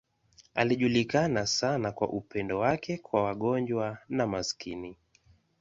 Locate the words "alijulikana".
0.55-1.47